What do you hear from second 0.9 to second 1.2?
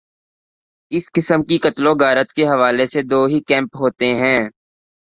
اس